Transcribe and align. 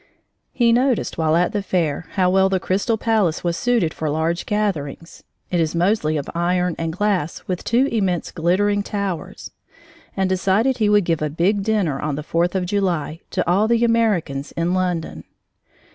He 0.51 0.73
noticed, 0.73 1.19
while 1.19 1.35
at 1.35 1.51
the 1.51 1.61
fair, 1.61 2.07
how 2.13 2.31
well 2.31 2.49
the 2.49 2.59
Crystal 2.59 2.97
Palace 2.97 3.43
was 3.43 3.55
suited 3.55 3.93
for 3.93 4.09
large 4.09 4.47
gatherings 4.47 5.21
(it 5.51 5.59
is 5.59 5.75
mostly 5.75 6.17
of 6.17 6.27
iron 6.33 6.75
and 6.79 6.91
glass 6.91 7.43
with 7.45 7.63
two 7.63 7.85
immense, 7.85 8.31
glittering 8.31 8.81
towers) 8.81 9.51
and 10.17 10.27
decided 10.27 10.79
he 10.79 10.89
would 10.89 11.05
give 11.05 11.21
a 11.21 11.29
big 11.29 11.61
dinner 11.61 11.99
on 12.01 12.15
the 12.15 12.23
Fourth 12.23 12.55
of 12.55 12.65
July 12.65 13.19
to 13.29 13.47
all 13.47 13.67
the 13.67 13.85
Americans 13.85 14.51
in 14.53 14.73
London. 14.73 15.23